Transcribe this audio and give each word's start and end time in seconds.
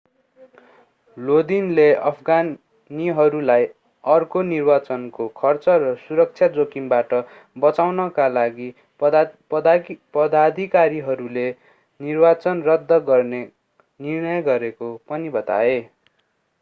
लोदिनले 1.17 1.83
अफगानीहरूलाई 2.05 3.67
अर्को 4.03 4.41
निर्वाचनको 4.45 5.27
खर्च 5.35 5.75
र 5.83 5.91
सुरक्षा 6.05 6.49
जोखिमबाट 6.55 7.13
बचाउनका 7.57 8.27
लागि 8.31 8.71
पदाधिकारीहरूले 10.15 11.45
निर्वाचन 11.99 12.65
रद्द 12.71 12.99
गर्ने 13.05 13.45
निर्णय 13.99 14.43
गरेको 14.51 14.91
पनि 15.07 15.33
बताए 15.39 15.79